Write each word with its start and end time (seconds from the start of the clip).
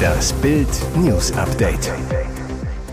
Das 0.00 0.32
Bild 0.34 0.68
News 0.96 1.32
Update. 1.32 1.92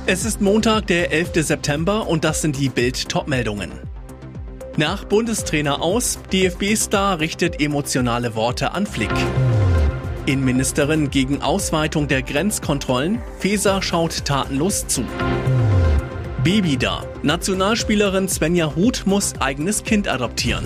Es 0.05 0.25
ist 0.25 0.41
Montag, 0.41 0.87
der 0.87 1.11
11. 1.11 1.45
September 1.45 2.07
und 2.07 2.23
das 2.23 2.41
sind 2.41 2.57
die 2.57 2.69
Bild 2.69 3.09
Topmeldungen. 3.09 3.71
Nach 4.77 5.03
Bundestrainer 5.05 5.81
aus, 5.81 6.19
DFB-Star 6.31 7.19
richtet 7.19 7.61
emotionale 7.61 8.35
Worte 8.35 8.71
an 8.73 8.85
Flick. 8.85 9.11
Innenministerin 10.25 11.09
gegen 11.09 11.41
Ausweitung 11.41 12.07
der 12.07 12.21
Grenzkontrollen, 12.21 13.19
Feser 13.39 13.81
schaut 13.81 14.25
tatenlos 14.25 14.87
zu. 14.87 15.03
Baby 16.43 16.77
da. 16.77 17.03
Nationalspielerin 17.23 18.29
Svenja 18.29 18.75
Huth 18.75 19.03
muss 19.05 19.33
eigenes 19.39 19.83
Kind 19.83 20.07
adoptieren. 20.07 20.65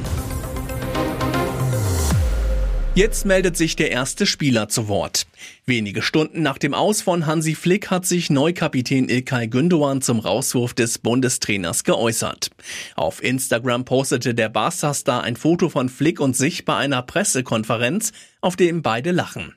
Jetzt 2.94 3.26
meldet 3.26 3.56
sich 3.56 3.78
der 3.78 3.90
erste 3.90 4.26
Spieler 4.26 4.68
zu 4.68 4.90
Wort. 4.90 5.26
Wenige 5.66 6.02
Stunden 6.02 6.42
nach 6.42 6.58
dem 6.58 6.74
Aus 6.74 7.02
von 7.02 7.26
Hansi 7.26 7.56
Flick 7.56 7.90
hat 7.90 8.06
sich 8.06 8.30
Neukapitän 8.30 9.08
Ilkay 9.08 9.46
Gündoğan 9.46 10.02
zum 10.02 10.20
Rauswurf 10.20 10.74
des 10.74 10.98
Bundestrainers 10.98 11.86
geäußert. 11.86 12.50
Auf 12.98 13.24
Instagram 13.24 13.86
postete 13.86 14.36
der 14.36 14.50
Barca-Star 14.50 15.24
ein 15.24 15.38
Foto 15.38 15.70
von 15.70 15.88
Flick 15.88 16.20
und 16.20 16.36
sich 16.36 16.66
bei 16.66 16.76
einer 16.76 17.02
Pressekonferenz, 17.02 18.12
auf 18.42 18.58
dem 18.58 18.82
beide 18.82 19.12
lachen. 19.12 19.56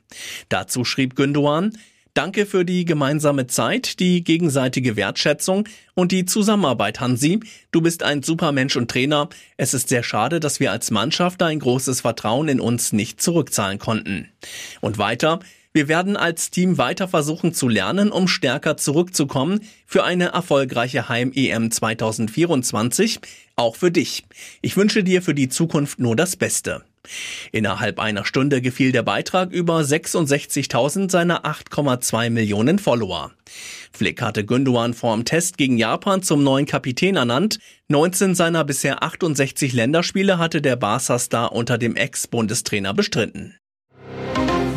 Dazu 0.48 0.84
schrieb 0.84 1.14
Gündoğan, 1.14 1.72
Danke 2.14 2.46
für 2.46 2.64
die 2.64 2.84
gemeinsame 2.84 3.48
Zeit, 3.48 3.98
die 3.98 4.22
gegenseitige 4.22 4.94
Wertschätzung 4.94 5.68
und 5.94 6.12
die 6.12 6.24
Zusammenarbeit, 6.24 7.00
Hansi. 7.00 7.40
Du 7.72 7.80
bist 7.80 8.04
ein 8.04 8.22
super 8.22 8.52
Mensch 8.52 8.76
und 8.76 8.88
Trainer. 8.88 9.28
Es 9.56 9.74
ist 9.74 9.88
sehr 9.88 10.04
schade, 10.04 10.38
dass 10.38 10.60
wir 10.60 10.70
als 10.70 10.92
Mannschaft 10.92 11.40
dein 11.40 11.58
großes 11.58 12.02
Vertrauen 12.02 12.46
in 12.46 12.60
uns 12.60 12.92
nicht 12.92 13.20
zurückzahlen 13.20 13.80
konnten. 13.80 14.28
Und 14.80 14.98
weiter. 14.98 15.40
Wir 15.72 15.88
werden 15.88 16.16
als 16.16 16.52
Team 16.52 16.78
weiter 16.78 17.08
versuchen 17.08 17.52
zu 17.52 17.66
lernen, 17.66 18.12
um 18.12 18.28
stärker 18.28 18.76
zurückzukommen 18.76 19.58
für 19.84 20.04
eine 20.04 20.26
erfolgreiche 20.26 21.08
Heim-EM 21.08 21.72
2024, 21.72 23.18
auch 23.56 23.74
für 23.74 23.90
dich. 23.90 24.24
Ich 24.62 24.76
wünsche 24.76 25.02
dir 25.02 25.20
für 25.20 25.34
die 25.34 25.48
Zukunft 25.48 25.98
nur 25.98 26.14
das 26.14 26.36
Beste. 26.36 26.84
Innerhalb 27.52 27.98
einer 27.98 28.24
Stunde 28.24 28.62
gefiel 28.62 28.92
der 28.92 29.02
Beitrag 29.02 29.50
über 29.52 29.80
66.000 29.80 31.10
seiner 31.10 31.44
8,2 31.44 32.30
Millionen 32.30 32.78
Follower. 32.78 33.32
Flick 33.92 34.22
hatte 34.22 34.44
Gündogan 34.44 34.94
vor 34.94 35.14
dem 35.14 35.24
Test 35.24 35.58
gegen 35.58 35.78
Japan 35.78 36.22
zum 36.22 36.42
neuen 36.42 36.66
Kapitän 36.66 37.16
ernannt. 37.16 37.58
19 37.88 38.34
seiner 38.34 38.64
bisher 38.64 39.02
68 39.02 39.72
Länderspiele 39.72 40.38
hatte 40.38 40.62
der 40.62 40.76
Barca-Star 40.76 41.52
unter 41.52 41.78
dem 41.78 41.96
Ex-Bundestrainer 41.96 42.94
bestritten. 42.94 43.54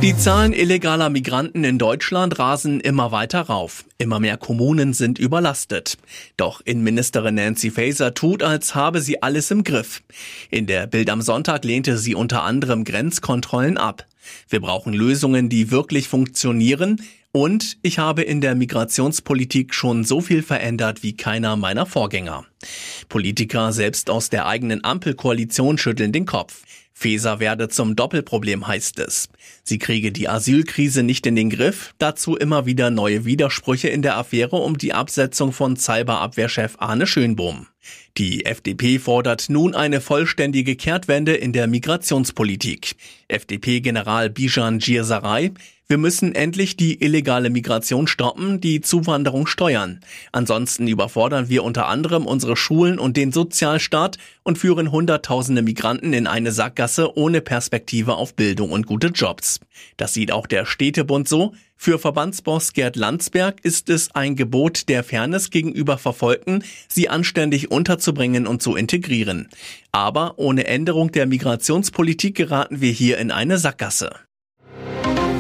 Die 0.03 0.15
Zahlen 0.15 0.53
illegaler 0.53 1.09
Migranten 1.09 1.63
in 1.63 1.79
Deutschland 1.79 2.37
rasen 2.37 2.79
immer 2.79 3.11
weiter 3.11 3.41
rauf. 3.41 3.83
Immer 3.97 4.19
mehr 4.19 4.37
Kommunen 4.37 4.93
sind 4.93 5.17
überlastet. 5.17 5.97
Doch 6.37 6.61
Innenministerin 6.63 7.33
Nancy 7.33 7.71
Faeser 7.71 8.13
tut, 8.13 8.43
als 8.43 8.75
habe 8.75 9.01
sie 9.01 9.23
alles 9.23 9.49
im 9.49 9.63
Griff. 9.63 10.03
In 10.51 10.67
der 10.67 10.85
Bild 10.85 11.09
am 11.09 11.23
Sonntag 11.23 11.65
lehnte 11.65 11.97
sie 11.97 12.13
unter 12.13 12.43
anderem 12.43 12.83
Grenzkontrollen 12.83 13.79
ab. 13.79 14.05
Wir 14.47 14.61
brauchen 14.61 14.93
Lösungen, 14.93 15.49
die 15.49 15.71
wirklich 15.71 16.07
funktionieren. 16.07 17.01
Und 17.31 17.77
ich 17.81 17.97
habe 17.97 18.21
in 18.21 18.39
der 18.39 18.53
Migrationspolitik 18.53 19.73
schon 19.73 20.03
so 20.03 20.21
viel 20.21 20.43
verändert 20.43 21.01
wie 21.01 21.17
keiner 21.17 21.55
meiner 21.55 21.87
Vorgänger. 21.87 22.45
Politiker 23.09 23.73
selbst 23.73 24.11
aus 24.11 24.29
der 24.29 24.45
eigenen 24.45 24.83
Ampelkoalition 24.83 25.79
schütteln 25.79 26.11
den 26.11 26.25
Kopf. 26.25 26.61
Feser 26.99 27.39
werde 27.39 27.69
zum 27.69 27.95
Doppelproblem 27.95 28.65
heißt 28.65 28.97
es. 28.97 29.29
Sie 29.63 29.77
kriege 29.77 30.11
die 30.11 30.27
Asylkrise 30.27 31.03
nicht 31.03 31.27
in 31.27 31.35
den 31.35 31.51
Griff, 31.51 31.93
dazu 31.99 32.35
immer 32.35 32.65
wieder 32.65 32.89
neue 32.89 33.23
Widersprüche 33.23 33.87
in 33.87 34.01
der 34.01 34.17
Affäre 34.17 34.55
um 34.55 34.79
die 34.79 34.93
Absetzung 34.93 35.53
von 35.53 35.77
Cyberabwehrchef 35.77 36.77
Arne 36.79 37.05
Schönbohm. 37.05 37.67
Die 38.17 38.47
FDP 38.47 38.97
fordert 38.97 39.47
nun 39.47 39.75
eine 39.75 40.01
vollständige 40.01 40.75
Kehrtwende 40.75 41.35
in 41.35 41.53
der 41.53 41.67
Migrationspolitik. 41.67 42.95
FDP-General 43.27 44.31
Bijan 44.31 44.79
Girsaray 44.79 45.51
wir 45.89 45.97
müssen 45.97 46.35
endlich 46.35 46.75
die 46.75 47.01
illegale 47.01 47.49
Migration 47.49 48.07
stoppen, 48.07 48.59
die 48.59 48.81
Zuwanderung 48.81 49.47
steuern. 49.47 50.01
Ansonsten 50.33 50.85
überfordern 50.85 51.47
wir 51.47 51.63
unter 51.63 51.87
anderem 51.87 52.25
unsere 52.25 52.57
Schulen 52.57 52.99
und 52.99 53.15
den 53.15 53.31
Sozialstaat 53.31 54.17
und 54.43 54.57
führen 54.57 54.91
Hunderttausende 54.91 55.61
Migranten 55.61 56.11
in 56.11 56.27
eine 56.27 56.51
Sackgasse 56.51 56.86
ohne 57.15 57.41
Perspektive 57.41 58.15
auf 58.15 58.35
Bildung 58.35 58.71
und 58.71 58.87
gute 58.87 59.07
Jobs. 59.07 59.59
Das 59.97 60.13
sieht 60.13 60.31
auch 60.31 60.47
der 60.47 60.65
Städtebund 60.65 61.27
so. 61.27 61.53
Für 61.75 61.99
Verbandsboss 61.99 62.73
Gerd 62.73 62.95
Landsberg 62.95 63.63
ist 63.63 63.89
es 63.89 64.13
ein 64.15 64.35
Gebot 64.35 64.89
der 64.89 65.03
Fairness 65.03 65.49
gegenüber 65.51 65.97
Verfolgten, 65.97 66.63
sie 66.87 67.09
anständig 67.09 67.69
unterzubringen 67.69 68.47
und 68.47 68.61
zu 68.61 68.75
integrieren. 68.75 69.49
Aber 69.91 70.39
ohne 70.39 70.65
Änderung 70.65 71.11
der 71.11 71.27
Migrationspolitik 71.27 72.35
geraten 72.35 72.81
wir 72.81 72.91
hier 72.91 73.17
in 73.19 73.31
eine 73.31 73.57
Sackgasse. 73.57 74.11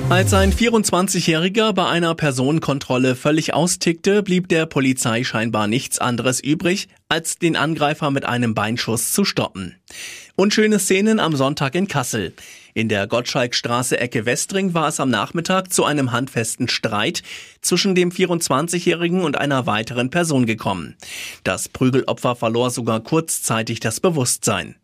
Als 0.09 0.33
ein 0.33 0.53
24-Jähriger 0.53 1.73
bei 1.73 1.85
einer 1.85 2.15
Personenkontrolle 2.15 3.13
völlig 3.13 3.53
austickte, 3.53 4.23
blieb 4.23 4.47
der 4.47 4.65
Polizei 4.65 5.25
scheinbar 5.25 5.67
nichts 5.67 5.99
anderes 5.99 6.39
übrig, 6.39 6.87
als 7.09 7.37
den 7.37 7.55
Angreifer 7.55 8.11
mit 8.11 8.25
einem 8.25 8.53
Beinschuss 8.53 9.13
zu 9.13 9.23
stoppen. 9.23 9.75
Unschöne 10.35 10.77
Szenen 10.79 11.19
am 11.19 11.35
Sonntag 11.35 11.73
in 11.75 11.87
Kassel. 11.87 12.33
In 12.77 12.89
der 12.89 13.07
Gottschalkstraße 13.07 13.99
Ecke 13.99 14.27
Westring 14.27 14.75
war 14.75 14.87
es 14.87 14.99
am 14.99 15.09
Nachmittag 15.09 15.73
zu 15.73 15.83
einem 15.83 16.11
handfesten 16.11 16.67
Streit 16.67 17.23
zwischen 17.61 17.95
dem 17.95 18.11
24-Jährigen 18.11 19.21
und 19.21 19.35
einer 19.35 19.65
weiteren 19.65 20.11
Person 20.11 20.45
gekommen. 20.45 20.95
Das 21.43 21.69
Prügelopfer 21.69 22.35
verlor 22.35 22.69
sogar 22.69 22.99
kurzzeitig 22.99 23.79
das 23.79 23.99
Bewusstsein. 23.99 24.75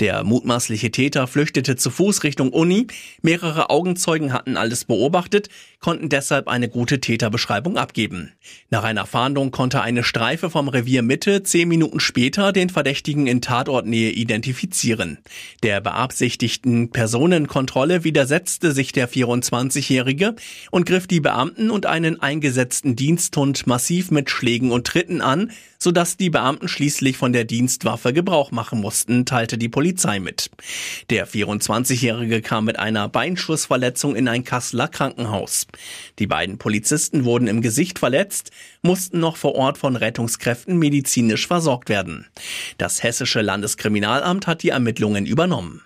Der 0.00 0.24
mutmaßliche 0.24 0.90
Täter 0.90 1.26
flüchtete 1.26 1.76
zu 1.76 1.90
Fuß 1.90 2.24
Richtung 2.24 2.50
Uni. 2.50 2.86
Mehrere 3.20 3.68
Augenzeugen 3.68 4.32
hatten 4.32 4.56
alles 4.56 4.86
beobachtet, 4.86 5.50
konnten 5.80 6.08
deshalb 6.08 6.48
eine 6.48 6.70
gute 6.70 6.98
Täterbeschreibung 6.98 7.76
abgeben. 7.76 8.32
Nach 8.70 8.84
einer 8.84 9.04
Fahndung 9.04 9.50
konnte 9.50 9.82
eine 9.82 10.02
Streife 10.02 10.48
vom 10.48 10.68
Revier 10.68 11.02
Mitte 11.02 11.42
zehn 11.42 11.63
Minuten 11.68 12.00
später 12.00 12.52
den 12.52 12.70
Verdächtigen 12.70 13.26
in 13.26 13.40
Tatortnähe 13.40 14.10
identifizieren. 14.10 15.18
Der 15.62 15.80
beabsichtigten 15.80 16.90
Personenkontrolle 16.90 18.04
widersetzte 18.04 18.72
sich 18.72 18.92
der 18.92 19.08
24-Jährige 19.08 20.34
und 20.70 20.86
griff 20.86 21.06
die 21.06 21.20
Beamten 21.20 21.70
und 21.70 21.86
einen 21.86 22.20
eingesetzten 22.20 22.96
Diensthund 22.96 23.66
massiv 23.66 24.10
mit 24.10 24.30
Schlägen 24.30 24.70
und 24.70 24.86
Tritten 24.86 25.20
an, 25.20 25.50
sodass 25.84 26.16
die 26.16 26.30
Beamten 26.30 26.66
schließlich 26.66 27.18
von 27.18 27.34
der 27.34 27.44
Dienstwaffe 27.44 28.14
Gebrauch 28.14 28.50
machen 28.50 28.80
mussten, 28.80 29.26
teilte 29.26 29.58
die 29.58 29.68
Polizei 29.68 30.18
mit. 30.18 30.50
Der 31.10 31.28
24-Jährige 31.28 32.40
kam 32.40 32.64
mit 32.64 32.78
einer 32.78 33.06
Beinschussverletzung 33.08 34.16
in 34.16 34.26
ein 34.26 34.44
Kasseler 34.44 34.88
Krankenhaus. 34.88 35.66
Die 36.18 36.26
beiden 36.26 36.56
Polizisten 36.56 37.24
wurden 37.24 37.48
im 37.48 37.60
Gesicht 37.60 37.98
verletzt, 37.98 38.50
mussten 38.80 39.20
noch 39.20 39.36
vor 39.36 39.54
Ort 39.56 39.76
von 39.76 39.94
Rettungskräften 39.94 40.78
medizinisch 40.78 41.46
versorgt 41.46 41.90
werden. 41.90 42.26
Das 42.78 43.02
hessische 43.02 43.42
Landeskriminalamt 43.42 44.46
hat 44.46 44.62
die 44.62 44.70
Ermittlungen 44.70 45.26
übernommen. 45.26 45.82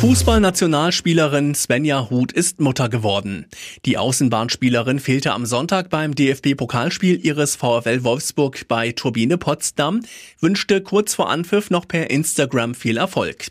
Fußballnationalspielerin 0.00 1.56
Svenja 1.56 2.08
Huth 2.08 2.30
ist 2.30 2.60
Mutter 2.60 2.88
geworden. 2.88 3.46
Die 3.84 3.98
Außenbahnspielerin 3.98 5.00
fehlte 5.00 5.32
am 5.32 5.44
Sonntag 5.44 5.90
beim 5.90 6.14
DFB-Pokalspiel 6.14 7.24
ihres 7.24 7.56
VfL 7.56 8.04
Wolfsburg 8.04 8.68
bei 8.68 8.92
Turbine 8.92 9.38
Potsdam, 9.38 10.02
wünschte 10.40 10.82
kurz 10.82 11.16
vor 11.16 11.30
Anpfiff 11.30 11.70
noch 11.70 11.88
per 11.88 12.10
Instagram 12.10 12.76
viel 12.76 12.96
Erfolg. 12.96 13.48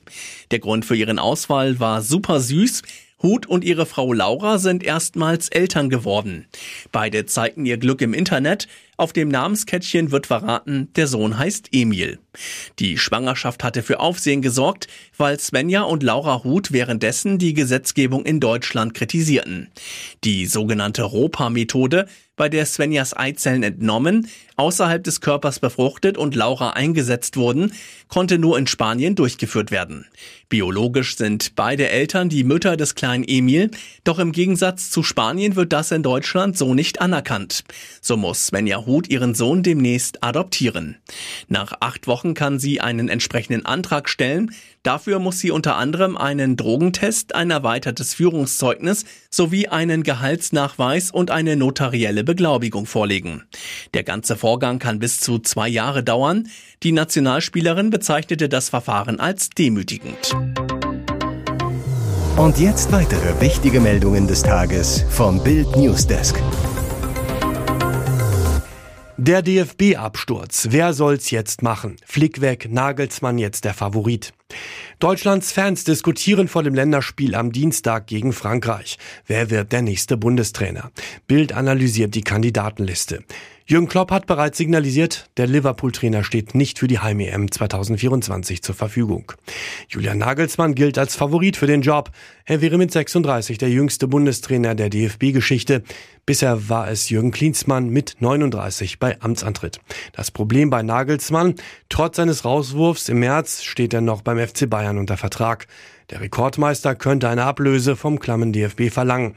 Der 0.52 0.60
Grund 0.60 0.86
für 0.86 0.96
ihren 0.96 1.20
Auswahl 1.20 1.82
war 1.82 2.02
super 2.02 2.40
süß. 2.40 2.82
Huth 3.22 3.46
und 3.46 3.66
ihre 3.66 3.86
Frau 3.86 4.14
Laura 4.14 4.58
sind 4.58 4.84
erstmals 4.84 5.50
Eltern 5.50 5.90
geworden. 5.90 6.46
Beide 6.94 7.26
zeigten 7.26 7.66
ihr 7.66 7.78
Glück 7.78 8.02
im 8.02 8.14
Internet. 8.14 8.70
Auf 9.00 9.14
dem 9.14 9.30
Namenskettchen 9.30 10.12
wird 10.12 10.26
verraten, 10.26 10.90
der 10.96 11.06
Sohn 11.06 11.38
heißt 11.38 11.70
Emil. 11.72 12.18
Die 12.80 12.98
Schwangerschaft 12.98 13.64
hatte 13.64 13.84
für 13.84 14.00
Aufsehen 14.00 14.42
gesorgt, 14.42 14.88
weil 15.18 15.40
Svenja 15.40 15.84
und 15.84 16.02
Laura 16.02 16.44
Huth 16.44 16.72
währenddessen 16.72 17.38
die 17.38 17.54
Gesetzgebung 17.54 18.26
in 18.26 18.40
Deutschland 18.40 18.96
kritisierten. 18.96 19.70
Die 20.24 20.48
sogenannte 20.48 21.04
ROPA-Methode 21.04 22.08
bei 22.38 22.50
der 22.50 22.68
Svenjas 22.68 23.18
Eizellen 23.18 23.64
entnommen, 23.64 24.30
außerhalb 24.56 25.04
des 25.04 25.22
Körpers 25.22 25.60
befruchtet 25.60 26.18
und 26.18 26.36
Laura 26.36 26.70
eingesetzt 26.70 27.36
wurden, 27.36 27.74
konnte 28.08 28.38
nur 28.38 28.60
in 28.60 28.68
Spanien 28.68 29.16
durchgeführt 29.16 29.72
werden. 29.72 30.06
Biologisch 30.48 31.18
sind 31.18 31.56
beide 31.56 31.90
Eltern 31.90 32.30
die 32.30 32.44
Mütter 32.44 32.78
des 32.78 32.94
kleinen 32.94 33.26
Emil, 33.28 33.72
doch 34.04 34.20
im 34.20 34.32
Gegensatz 34.32 34.92
zu 34.92 35.02
Spanien 35.02 35.56
wird 35.56 35.74
das 35.74 35.92
in 35.92 36.04
Deutschland 36.04 36.58
so 36.58 36.76
nicht 36.76 37.02
anerkannt. 37.02 37.64
So 38.02 38.16
muss 38.16 38.48
Svenja 38.48 38.78
Ruth 38.88 39.10
ihren 39.10 39.36
Sohn 39.36 39.62
demnächst 39.62 40.24
adoptieren. 40.24 40.98
Nach 41.48 41.74
acht 41.82 42.08
Wochen 42.08 42.34
kann 42.34 42.58
sie 42.58 42.82
einen 42.82 43.10
entsprechenden 43.10 43.66
Antrag 43.66 44.10
stellen. 44.10 44.52
Dafür 44.82 45.20
muss 45.20 45.40
sie 45.40 45.52
unter 45.52 45.76
anderem 45.76 46.18
einen 46.18 46.58
Drogentest, 46.58 47.36
ein 47.36 47.52
erweitertes 47.52 48.14
Führungszeugnis 48.14 49.06
sowie 49.30 49.68
einen 49.68 50.04
Gehaltsnachweis 50.04 51.12
und 51.12 51.30
eine 51.30 51.56
notarielle 51.56 52.24
Beglaubigung 52.24 52.86
vorlegen. 52.86 53.44
Der 53.94 54.04
ganze 54.04 54.38
Vorgang 54.38 54.80
kann 54.80 55.00
bis 55.00 55.20
zu 55.20 55.40
zwei 55.40 55.68
Jahre 55.68 56.04
dauern. 56.04 56.48
Die 56.84 56.94
Nationalspielerin 56.94 57.90
bezeichnete 57.90 58.50
das 58.50 58.70
Verfahren 58.70 59.20
als 59.20 59.50
demütigend. 59.50 60.36
Und 62.38 62.60
jetzt 62.60 62.92
weitere 62.92 63.42
wichtige 63.42 63.80
Meldungen 63.80 64.28
des 64.28 64.44
Tages 64.44 65.04
vom 65.10 65.44
Bild 65.44 65.76
Newsdesk. 65.76 66.36
Der 69.20 69.42
DFB-Absturz. 69.42 70.68
Wer 70.70 70.94
soll's 70.94 71.32
jetzt 71.32 71.64
machen? 71.64 71.96
Flick 72.06 72.40
weg, 72.40 72.68
Nagelsmann 72.70 73.40
jetzt 73.40 73.66
der 73.66 73.74
Favorit. 73.74 74.32
Deutschlands 75.00 75.52
Fans 75.52 75.84
diskutieren 75.84 76.48
vor 76.48 76.62
dem 76.62 76.76
Länderspiel 76.76 77.34
am 77.34 77.52
Dienstag 77.52 78.06
gegen 78.06 78.32
Frankreich. 78.32 79.00
Wer 79.26 79.50
wird 79.50 79.72
der 79.72 79.82
nächste 79.82 80.18
Bundestrainer? 80.18 80.92
Bild 81.26 81.52
analysiert 81.52 82.14
die 82.14 82.22
Kandidatenliste. 82.22 83.24
Jürgen 83.70 83.90
Klopp 83.90 84.12
hat 84.12 84.28
bereits 84.28 84.58
signalisiert, 84.58 85.30
der 85.36 85.46
Liverpool-Trainer 85.46 86.24
steht 86.24 86.56
nicht 86.56 86.80
für 86.80 86.88
die 86.88 87.00
Heim-EM 87.00 87.52
2024 87.52 88.64
zur 88.64 88.74
Verfügung. 88.74 89.34
Julian 89.90 90.20
Nagelsmann 90.20 90.74
gilt 90.74 90.98
als 90.98 91.18
Favorit 91.18 91.58
für 91.58 91.68
den 91.68 91.82
Job. 91.82 92.10
Er 92.46 92.62
wäre 92.62 92.78
mit 92.78 92.94
36 92.94 93.58
der 93.58 93.70
jüngste 93.70 94.08
Bundestrainer 94.08 94.74
der 94.74 94.90
DFB-Geschichte. 94.90 95.84
Bisher 96.26 96.70
war 96.70 96.90
es 96.90 97.10
Jürgen 97.10 97.32
Klinsmann 97.32 97.90
mit 97.90 98.16
39 98.22 99.00
bei 99.00 99.20
Amtsantritt. 99.20 99.82
Das 100.14 100.32
Problem 100.32 100.70
bei 100.70 100.82
Nagelsmann, 100.82 101.56
trotz 101.90 102.16
seines 102.16 102.46
Rauswurfs 102.46 103.10
im 103.10 103.20
März 103.20 103.64
steht 103.64 103.94
er 103.94 104.00
noch 104.00 104.22
beim 104.22 104.40
FC 104.40 104.70
Bayern 104.70 104.98
unter 104.98 105.18
Vertrag. 105.18 105.68
Der 106.10 106.22
Rekordmeister 106.22 106.96
könnte 106.96 107.28
eine 107.28 107.44
Ablöse 107.44 107.98
vom 107.98 108.20
klammen 108.20 108.54
DFB 108.54 108.90
verlangen. 108.90 109.36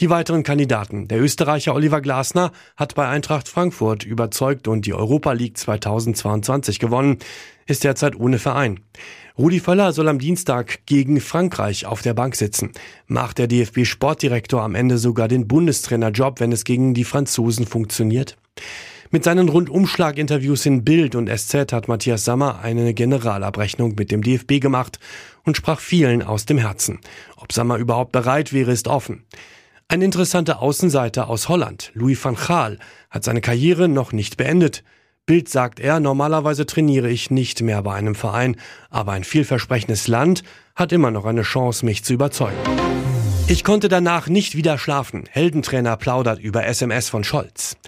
Die 0.00 0.10
weiteren 0.10 0.44
Kandidaten. 0.44 1.08
Der 1.08 1.20
Österreicher 1.20 1.74
Oliver 1.74 2.00
Glasner 2.00 2.52
hat 2.76 2.94
bei 2.94 3.08
Eintracht 3.08 3.48
Frankfurt 3.48 4.04
überzeugt 4.04 4.68
und 4.68 4.86
die 4.86 4.94
Europa 4.94 5.32
League 5.32 5.58
2022 5.58 6.78
gewonnen, 6.78 7.18
ist 7.66 7.82
derzeit 7.82 8.14
ohne 8.14 8.38
Verein. 8.38 8.78
Rudi 9.36 9.58
Völler 9.58 9.92
soll 9.92 10.06
am 10.06 10.20
Dienstag 10.20 10.86
gegen 10.86 11.20
Frankreich 11.20 11.84
auf 11.84 12.00
der 12.00 12.14
Bank 12.14 12.36
sitzen. 12.36 12.70
Macht 13.08 13.38
der 13.38 13.48
DFB 13.48 13.84
Sportdirektor 13.84 14.62
am 14.62 14.76
Ende 14.76 14.98
sogar 14.98 15.26
den 15.26 15.48
Bundestrainerjob, 15.48 16.38
wenn 16.38 16.52
es 16.52 16.62
gegen 16.62 16.94
die 16.94 17.04
Franzosen 17.04 17.66
funktioniert? 17.66 18.36
Mit 19.10 19.24
seinen 19.24 19.48
Rundumschlag-Interviews 19.48 20.64
in 20.66 20.84
Bild 20.84 21.16
und 21.16 21.28
SZ 21.28 21.72
hat 21.72 21.88
Matthias 21.88 22.24
Sammer 22.24 22.60
eine 22.62 22.94
Generalabrechnung 22.94 23.96
mit 23.98 24.12
dem 24.12 24.22
DFB 24.22 24.60
gemacht 24.60 25.00
und 25.42 25.56
sprach 25.56 25.80
vielen 25.80 26.22
aus 26.22 26.46
dem 26.46 26.58
Herzen. 26.58 27.00
Ob 27.36 27.52
Sammer 27.52 27.78
überhaupt 27.78 28.12
bereit 28.12 28.52
wäre, 28.52 28.70
ist 28.70 28.86
offen. 28.86 29.24
Ein 29.90 30.02
interessanter 30.02 30.60
Außenseiter 30.60 31.30
aus 31.30 31.48
Holland, 31.48 31.92
Louis 31.94 32.22
van 32.22 32.34
Gaal, 32.34 32.78
hat 33.08 33.24
seine 33.24 33.40
Karriere 33.40 33.88
noch 33.88 34.12
nicht 34.12 34.36
beendet. 34.36 34.84
Bild 35.24 35.48
sagt 35.48 35.80
er, 35.80 35.98
normalerweise 35.98 36.66
trainiere 36.66 37.08
ich 37.08 37.30
nicht 37.30 37.62
mehr 37.62 37.82
bei 37.82 37.94
einem 37.94 38.14
Verein, 38.14 38.56
aber 38.90 39.12
ein 39.12 39.24
vielversprechendes 39.24 40.06
Land 40.06 40.42
hat 40.76 40.92
immer 40.92 41.10
noch 41.10 41.24
eine 41.24 41.40
Chance, 41.40 41.86
mich 41.86 42.04
zu 42.04 42.12
überzeugen. 42.12 42.58
Ich 43.50 43.64
konnte 43.64 43.88
danach 43.88 44.28
nicht 44.28 44.56
wieder 44.56 44.76
schlafen. 44.76 45.24
Heldentrainer 45.30 45.96
plaudert 45.96 46.38
über 46.38 46.66
SMS 46.66 47.08
von 47.08 47.24
Scholz. 47.24 47.78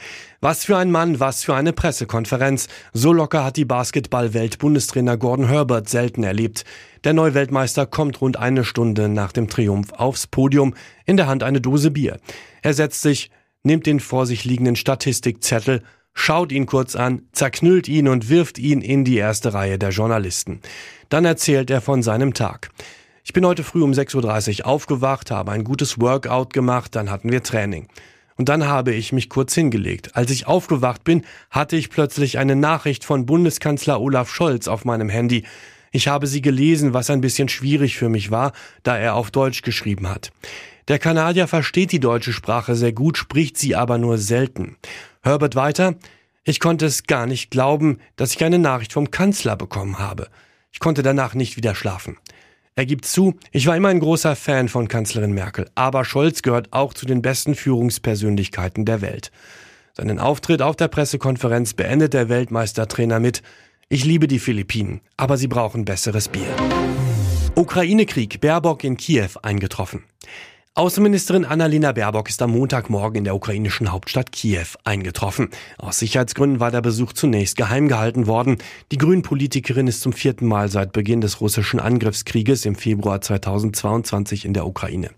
Was 0.41 0.65
für 0.65 0.79
ein 0.79 0.91
Mann, 0.91 1.21
was 1.21 1.45
für 1.45 1.55
eine 1.55 1.75
Pressekonferenz. 1.75 2.69
So 2.95 3.13
locker 3.13 3.45
hat 3.45 3.59
die 3.59 3.67
Basketball-Welt-Bundestrainer 3.67 5.19
Gordon 5.19 5.49
Herbert 5.49 5.91
selten 5.91 6.23
erlebt. 6.23 6.65
Der 7.05 7.13
Neuweltmeister 7.13 7.85
kommt 7.85 8.23
rund 8.23 8.39
eine 8.39 8.65
Stunde 8.65 9.11
nach 9.11 9.33
dem 9.33 9.51
Triumph 9.51 9.93
aufs 9.93 10.27
Podium, 10.27 10.75
in 11.05 11.19
der 11.19 11.27
Hand 11.27 11.43
eine 11.43 11.61
Dose 11.61 11.91
Bier. 11.91 12.17
Er 12.63 12.73
setzt 12.73 13.03
sich, 13.03 13.31
nimmt 13.63 13.85
den 13.85 14.01
vor 14.01 14.25
sich 14.25 14.47
liegenden 14.47 14.77
Statistikzettel, 14.77 15.83
schaut 16.15 16.53
ihn 16.53 16.65
kurz 16.65 16.97
an, 16.97 17.29
zerknüllt 17.33 17.87
ihn 17.87 18.09
und 18.09 18.31
wirft 18.31 18.59
ihn 18.59 18.81
in 18.81 19.05
die 19.05 19.19
erste 19.19 19.53
Reihe 19.53 19.79
der 19.79 19.91
Journalisten. 19.91 20.63
Dann 21.11 21.27
erzählt 21.27 21.69
er 21.69 21.83
von 21.83 22.03
seinem 22.03 22.33
Tag. 22.33 22.71
Ich 23.23 23.33
bin 23.35 23.45
heute 23.45 23.65
früh 23.65 23.83
um 23.83 23.93
6.30 23.93 24.61
Uhr 24.61 24.67
aufgewacht, 24.67 25.31
habe 25.31 25.53
ein 25.53 25.65
gutes 25.65 26.01
Workout 26.01 26.53
gemacht, 26.53 26.97
dann 26.97 27.11
hatten 27.11 27.31
wir 27.31 27.43
Training. 27.43 27.89
Und 28.37 28.49
dann 28.49 28.67
habe 28.67 28.95
ich 28.95 29.13
mich 29.13 29.29
kurz 29.29 29.55
hingelegt. 29.55 30.17
Als 30.17 30.31
ich 30.31 30.47
aufgewacht 30.47 31.05
bin, 31.05 31.25
hatte 31.51 31.77
ich 31.77 31.91
plötzlich 31.91 32.39
eine 32.39 32.57
Nachricht 32.57 33.05
von 33.05 33.27
Bundeskanzler 33.27 34.01
Olaf 34.01 34.31
Scholz 34.31 34.67
auf 34.67 34.87
meinem 34.87 35.11
Handy. 35.11 35.45
Ich 35.93 36.09
habe 36.09 36.27
sie 36.27 36.41
gelesen, 36.41 36.95
was 36.95 37.11
ein 37.11 37.21
bisschen 37.21 37.51
schwierig 37.51 37.97
für 37.97 38.09
mich 38.09 38.31
war, 38.31 38.53
da 38.83 38.97
er 38.97 39.15
auf 39.15 39.31
Deutsch 39.31 39.61
geschrieben 39.61 40.09
hat. 40.09 40.33
Der 40.89 40.99
Kanadier 40.99 41.47
versteht 41.47 41.93
die 41.93 42.01
deutsche 42.01 42.33
Sprache 42.33 42.75
sehr 42.75 42.93
gut, 42.93 43.19
spricht 43.19 43.59
sie 43.59 43.77
aber 43.77 43.99
nur 43.99 44.17
selten. 44.17 44.77
Herbert 45.23 45.55
weiter, 45.55 45.97
ich 46.43 46.59
konnte 46.59 46.87
es 46.87 47.03
gar 47.03 47.27
nicht 47.27 47.51
glauben, 47.51 47.99
dass 48.17 48.35
ich 48.35 48.43
eine 48.43 48.59
Nachricht 48.59 48.95
vom 48.95 49.11
Kanzler 49.11 49.57
bekommen 49.57 49.99
habe. 49.99 50.29
Ich 50.73 50.81
konnte 50.81 51.03
danach 51.03 51.35
nicht 51.35 51.59
wieder 51.59 51.75
schlafen. 51.75 52.17
Er 52.77 52.87
gibt 52.87 53.05
zu, 53.05 53.35
ich 53.53 53.67
war 53.67 53.77
immer 53.77 53.89
ein 53.89 54.01
großer 54.01 54.37
Fan 54.37 54.69
von 54.69 54.89
Kanzlerin 54.89 55.33
Merkel, 55.33 55.69
aber 55.75 56.05
Scholz 56.05 56.43
gehört 56.43 56.73
auch 56.73 56.95
zu 56.95 57.05
den 57.05 57.21
besten 57.21 57.55
Führungspersönlichkeiten 57.55 58.85
der 58.85 59.01
Welt. 59.01 59.33
Seinen 59.93 60.19
Auftritt 60.19 60.63
auf 60.63 60.77
der 60.77 60.89
Pressekonferenz 60.89 61.75
beendet 61.75 62.15
der 62.15 62.29
Weltmeistertrainer 62.29 63.21
mit 63.21 63.43
Ich 63.89 64.05
liebe 64.05 64.29
die 64.29 64.39
Philippinen, 64.39 65.01
aber 65.17 65.37
sie 65.37 65.49
brauchen 65.49 65.85
besseres 65.85 66.29
Bier. 66.29 66.55
Ukraine-Krieg, 67.57 68.41
Baerbock 68.41 68.85
in 68.85 68.97
Kiew 68.97 69.31
eingetroffen. 69.43 70.05
Außenministerin 70.81 71.45
Annalena 71.45 71.93
Baerbock 71.93 72.31
ist 72.31 72.41
am 72.41 72.53
Montagmorgen 72.53 73.19
in 73.19 73.25
der 73.25 73.35
ukrainischen 73.35 73.93
Hauptstadt 73.93 74.33
Kiew 74.33 74.65
eingetroffen. 74.83 75.51
Aus 75.77 75.99
Sicherheitsgründen 75.99 76.59
war 76.59 76.71
der 76.71 76.81
Besuch 76.81 77.13
zunächst 77.13 77.59
geheim 77.59 77.87
gehalten 77.87 78.27
worden. 78.27 78.57
Die 78.91 78.97
Grünen-Politikerin 78.97 79.89
ist 79.89 80.01
zum 80.01 80.15
vierten 80.15 80.47
Mal 80.47 80.71
seit 80.71 80.93
Beginn 80.93 81.21
des 81.21 81.43
russischen 81.43 81.81
Angriffskrieges 81.81 82.65
im 82.65 82.77
Februar 82.77 83.21
2022 83.21 84.47
in 84.47 84.55
der 84.55 84.67
Ukraine. 84.67 85.11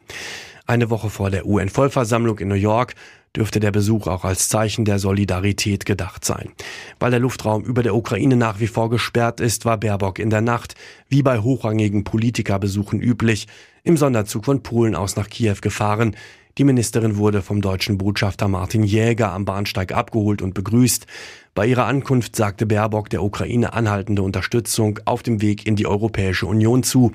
Eine 0.67 0.91
Woche 0.91 1.11
vor 1.11 1.31
der 1.31 1.47
UN-Vollversammlung 1.47 2.41
in 2.41 2.49
New 2.49 2.57
York 2.57 2.97
dürfte 3.37 3.61
der 3.61 3.71
Besuch 3.71 4.07
auch 4.07 4.25
als 4.25 4.49
Zeichen 4.49 4.85
der 4.85 4.99
Solidarität 4.99 5.87
gedacht 5.87 6.25
sein. 6.25 6.51
Weil 6.99 7.11
der 7.11 7.21
Luftraum 7.21 7.65
über 7.65 7.83
der 7.83 7.95
Ukraine 7.95 8.37
nach 8.37 8.61
wie 8.61 8.67
vor 8.67 8.91
gesperrt 8.91 9.41
ist, 9.41 9.65
war 9.65 9.79
Baerbock 9.79 10.19
in 10.19 10.31
der 10.31 10.43
Nacht, 10.43 10.75
wie 11.09 11.23
bei 11.23 11.39
hochrangigen 11.39 12.05
Politikerbesuchen 12.05 13.01
üblich, 13.01 13.47
im 13.85 13.97
Sonderzug 13.97 14.45
von 14.45 14.63
Polen 14.63 14.95
aus 14.95 15.17
nach 15.17 15.29
Kiew 15.29 15.57
gefahren. 15.61 16.15
Die 16.59 16.65
Ministerin 16.65 17.17
wurde 17.17 17.41
vom 17.41 17.63
deutschen 17.63 17.97
Botschafter 17.97 18.47
Martin 18.47 18.83
Jäger 18.83 19.33
am 19.33 19.47
Bahnsteig 19.47 19.93
abgeholt 19.93 20.43
und 20.43 20.53
begrüßt. 20.53 21.07
Bei 21.55 21.67
ihrer 21.67 21.87
Ankunft 21.87 22.37
sagte 22.37 22.67
Baerbock 22.67 23.09
der 23.09 23.23
Ukraine 23.23 23.73
anhaltende 23.73 24.23
Unterstützung 24.23 24.99
auf 25.07 25.23
dem 25.23 25.41
Weg 25.41 25.67
in 25.67 25.77
die 25.77 25.87
Europäische 25.87 26.47
Union 26.47 26.83
zu, 26.83 27.13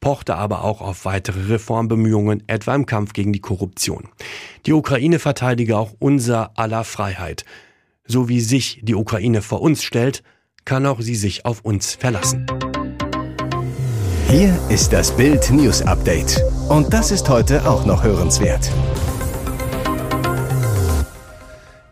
pochte 0.00 0.36
aber 0.36 0.64
auch 0.64 0.80
auf 0.80 1.04
weitere 1.04 1.52
Reformbemühungen, 1.52 2.42
etwa 2.46 2.74
im 2.74 2.86
Kampf 2.86 3.12
gegen 3.12 3.34
die 3.34 3.40
Korruption. 3.40 4.08
Die 4.64 4.72
Ukraine 4.72 5.18
verteidige 5.18 5.76
auch 5.76 5.94
unser 5.98 6.58
aller 6.58 6.84
Freiheit. 6.84 7.44
So 8.06 8.30
wie 8.30 8.40
sich 8.40 8.80
die 8.82 8.94
Ukraine 8.94 9.42
vor 9.42 9.60
uns 9.60 9.82
stellt, 9.82 10.22
kann 10.64 10.86
auch 10.86 11.02
sie 11.02 11.14
sich 11.14 11.44
auf 11.44 11.60
uns 11.60 11.94
verlassen. 11.94 12.46
Hier 14.30 14.58
ist 14.70 14.94
das 14.94 15.14
Bild 15.14 15.50
News 15.50 15.82
Update. 15.82 16.42
Und 16.68 16.92
das 16.92 17.10
ist 17.10 17.28
heute 17.30 17.66
auch 17.66 17.86
noch 17.86 18.04
hörenswert. 18.04 18.70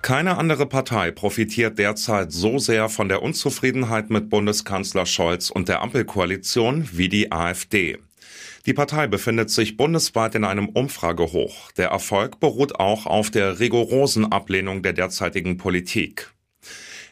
Keine 0.02 0.36
andere 0.36 0.66
Partei 0.66 1.10
profitiert 1.10 1.78
derzeit 1.78 2.30
so 2.30 2.58
sehr 2.58 2.90
von 2.90 3.08
der 3.08 3.22
Unzufriedenheit 3.22 4.10
mit 4.10 4.28
Bundeskanzler 4.28 5.06
Scholz 5.06 5.50
und 5.50 5.68
der 5.68 5.80
Ampelkoalition 5.82 6.88
wie 6.92 7.08
die 7.08 7.32
AfD. 7.32 7.98
Die 8.66 8.74
Partei 8.74 9.06
befindet 9.06 9.48
sich 9.48 9.78
bundesweit 9.78 10.34
in 10.34 10.44
einem 10.44 10.68
Umfragehoch. 10.68 11.72
Der 11.72 11.88
Erfolg 11.88 12.38
beruht 12.38 12.78
auch 12.78 13.06
auf 13.06 13.30
der 13.30 13.58
rigorosen 13.58 14.30
Ablehnung 14.30 14.82
der 14.82 14.92
derzeitigen 14.92 15.56
Politik. 15.56 16.30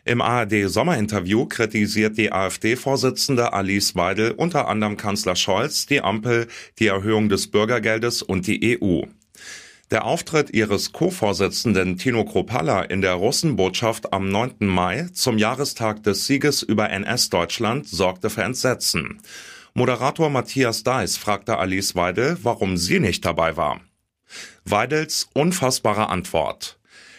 Im 0.07 0.21
ARD-Sommerinterview 0.21 1.47
kritisiert 1.47 2.19
die 2.19 2.31
AfD-Vorsitzende 2.31 3.55
Alice 3.55 3.97
Weidel 3.97 4.33
unter 4.33 4.69
anderem 4.69 4.99
Kanzler 4.99 5.35
Scholz, 5.35 5.87
die 5.87 6.03
Ampel, 6.03 6.47
die 6.79 6.89
Erhöhung 6.89 7.31
des 7.31 7.51
Bürgergeldes 7.51 8.21
und 8.21 8.47
die 8.47 8.79
EU. 8.79 9.05
Der 9.91 10.05
Auftritt 10.05 10.51
ihres 10.51 10.93
Co-Vorsitzenden 10.93 11.97
Tino 11.97 12.27
Kropalla 12.27 12.83
in 12.83 13.01
der 13.01 13.15
Russenbotschaft 13.15 14.13
am 14.13 14.29
9. 14.29 14.57
Mai 14.61 15.09
zum 15.15 15.39
Jahrestag 15.39 16.03
des 16.03 16.27
Sieges 16.27 16.63
über 16.63 16.91
NS-Deutschland 16.91 17.89
sorgte 17.89 18.29
für 18.29 18.43
Entsetzen. 18.43 19.23
Moderator 19.73 20.29
Matthias 20.29 20.83
Deiss 20.83 21.17
fragte 21.17 21.57
Alice 21.57 21.95
Weidel, 21.95 22.37
warum 22.43 22.77
sie 22.77 23.01
nicht 23.01 23.25
dabei 23.25 23.57
war. 23.57 23.81
Weidels 24.67 25.31
unfassbare 25.33 26.11
Antwort. 26.11 26.79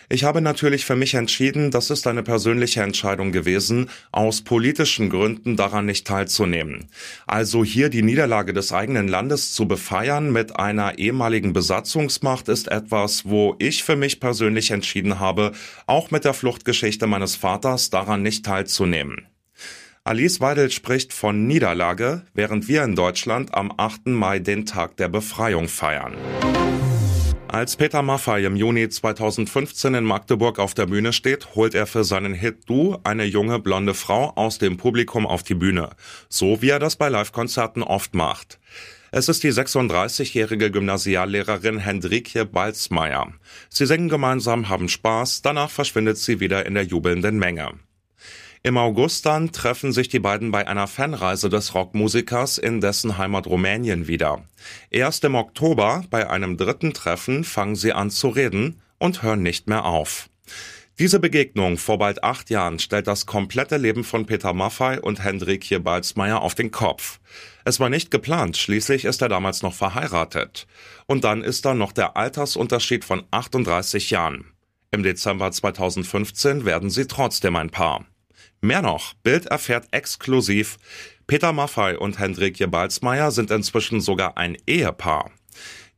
Ich 0.10 0.24
habe 0.24 0.42
natürlich 0.42 0.86
für 0.86 0.96
mich 0.96 1.16
entschieden, 1.16 1.72
das 1.72 1.90
ist 1.90 2.06
eine 2.06 2.22
persönliche 2.22 2.82
Entscheidung 2.82 3.32
gewesen, 3.32 3.90
aus 4.12 4.42
politischen 4.42 5.10
Gründen 5.10 5.56
daran 5.56 5.86
nicht 5.86 6.06
teilzunehmen. 6.06 6.88
Also 7.26 7.64
hier 7.64 7.90
die 7.90 8.04
Niederlage 8.04 8.54
des 8.54 8.72
eigenen 8.72 9.08
Landes 9.08 9.54
zu 9.54 9.68
befeiern 9.68 10.32
mit 10.32 10.60
einer 10.60 11.00
ehemaligen 11.00 11.54
Besatzungsmacht 11.54 12.50
ist 12.50 12.68
etwas, 12.68 13.26
wo 13.26 13.56
ich 13.60 13.84
für 13.84 13.96
mich 13.96 14.20
persönlich 14.20 14.72
entschieden 14.72 15.20
habe, 15.20 15.54
auch 15.88 16.12
mit 16.12 16.26
der 16.26 16.34
Fluchtgeschichte 16.34 17.08
meines 17.08 17.36
Vaters 17.36 17.90
daran 17.90 18.22
nicht 18.22 18.46
teilzunehmen. 18.46 19.28
Alice 20.04 20.40
Weidel 20.40 20.70
spricht 20.70 21.14
von 21.14 21.48
Niederlage, 21.48 22.22
während 22.36 22.68
wir 22.68 22.84
in 22.84 22.96
Deutschland 22.96 23.56
am 23.56 23.74
8. 23.76 24.06
Mai 24.08 24.38
den 24.38 24.68
Tag 24.68 24.98
der 24.98 25.08
Befreiung 25.08 25.68
feiern. 25.68 26.14
Als 27.56 27.78
Peter 27.78 28.02
Maffay 28.02 28.44
im 28.44 28.58
Juni 28.58 28.90
2015 28.90 29.94
in 29.94 30.04
Magdeburg 30.04 30.60
auf 30.60 30.74
der 30.74 30.88
Bühne 30.88 31.14
steht, 31.14 31.56
holt 31.56 31.74
er 31.74 31.88
für 31.88 32.04
seinen 32.04 32.34
Hit 32.34 32.64
Du 32.68 32.98
eine 33.06 33.24
junge 33.24 33.60
blonde 33.60 33.94
Frau 33.94 34.34
aus 34.36 34.58
dem 34.58 34.76
Publikum 34.76 35.26
auf 35.26 35.42
die 35.42 35.54
Bühne. 35.54 35.92
So 36.28 36.62
wie 36.62 36.72
er 36.72 36.80
das 36.80 36.98
bei 36.98 37.08
Live-Konzerten 37.08 37.82
oft 37.82 38.14
macht. 38.14 38.60
Es 39.12 39.30
ist 39.30 39.42
die 39.42 39.54
36-jährige 39.54 40.70
Gymnasiallehrerin 40.70 41.78
Hendrikje 41.78 42.44
Balzmeier. 42.44 43.32
Sie 43.70 43.86
singen 43.86 44.10
gemeinsam, 44.10 44.68
haben 44.68 44.90
Spaß, 44.90 45.42
danach 45.42 45.70
verschwindet 45.70 46.18
sie 46.18 46.42
wieder 46.42 46.66
in 46.66 46.74
der 46.74 46.84
jubelnden 46.84 47.40
Menge. 47.40 47.72
Im 48.66 48.80
August 48.80 49.28
dann 49.28 49.52
treffen 49.52 49.92
sich 49.92 50.10
die 50.10 50.18
beiden 50.18 50.50
bei 50.50 50.68
einer 50.68 50.88
Fanreise 50.88 51.50
des 51.50 51.76
Rockmusikers 51.76 52.58
in 52.58 52.82
dessen 52.82 53.20
Heimat 53.20 53.46
Rumänien 53.46 54.08
wieder. 54.08 54.44
Erst 54.90 55.24
im 55.24 55.36
Oktober, 55.36 56.04
bei 56.10 56.32
einem 56.32 56.58
dritten 56.58 56.92
Treffen, 56.92 57.44
fangen 57.44 57.76
sie 57.76 57.94
an 57.94 58.10
zu 58.10 58.28
reden 58.28 58.82
und 58.98 59.22
hören 59.22 59.44
nicht 59.44 59.68
mehr 59.68 59.86
auf. 59.86 60.32
Diese 60.98 61.20
Begegnung 61.20 61.78
vor 61.78 62.00
bald 62.00 62.24
acht 62.24 62.50
Jahren 62.50 62.80
stellt 62.80 63.06
das 63.06 63.28
komplette 63.28 63.78
Leben 63.78 64.04
von 64.04 64.26
Peter 64.26 64.52
Maffay 64.52 64.98
und 64.98 65.24
Hendrikje 65.24 65.80
Balzmeier 65.80 66.42
auf 66.42 66.56
den 66.56 66.72
Kopf. 66.72 67.20
Es 67.66 67.80
war 67.80 67.92
nicht 67.92 68.10
geplant, 68.10 68.58
schließlich 68.58 69.06
ist 69.06 69.22
er 69.22 69.30
damals 69.30 69.62
noch 69.62 69.76
verheiratet. 69.76 70.66
Und 71.06 71.24
dann 71.24 71.44
ist 71.44 71.66
da 71.66 71.76
noch 71.76 71.92
der 71.92 72.18
Altersunterschied 72.18 73.06
von 73.06 73.26
38 73.30 74.10
Jahren. 74.10 74.46
Im 74.90 75.04
Dezember 75.04 75.52
2015 75.52 76.66
werden 76.66 76.90
sie 76.90 77.06
trotzdem 77.06 77.58
ein 77.58 77.70
Paar. 77.70 78.08
Mehr 78.66 78.82
noch, 78.82 79.14
Bild 79.22 79.46
erfährt 79.46 79.86
exklusiv, 79.92 80.78
Peter 81.28 81.54
Maffay 81.54 81.98
und 81.98 82.18
Hendrikje 82.18 82.68
Balzmeier 82.68 83.30
sind 83.30 83.52
inzwischen 83.52 84.02
sogar 84.02 84.38
ein 84.38 84.58
Ehepaar. 84.66 85.30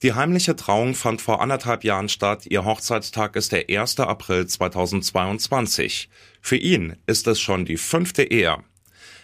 Die 0.04 0.14
heimliche 0.14 0.54
Trauung 0.58 0.94
fand 0.94 1.22
vor 1.22 1.42
anderthalb 1.42 1.86
Jahren 1.86 2.10
statt. 2.10 2.46
Ihr 2.46 2.66
Hochzeitstag 2.66 3.38
ist 3.38 3.54
der 3.54 3.70
1. 3.70 4.02
April 4.02 4.48
2022. 4.48 6.10
Für 6.42 6.58
ihn 6.58 6.98
ist 7.08 7.28
es 7.28 7.40
schon 7.40 7.64
die 7.64 7.78
fünfte 7.78 8.24
Ehe. 8.24 8.58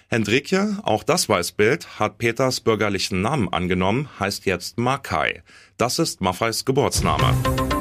Hendrikje, 0.07 0.77
auch 0.83 1.03
das 1.03 1.27
weiß 1.27 1.51
Bild, 1.51 1.99
hat 1.99 2.19
Peters 2.19 2.61
bürgerlichen 2.61 3.21
Namen 3.21 3.51
angenommen, 3.51 4.07
heißt 4.21 4.45
jetzt 4.45 4.77
Makai. 4.77 5.43
Das 5.75 5.99
ist 5.99 6.21
Maffays 6.21 6.63
Geburtsname. 6.63 7.72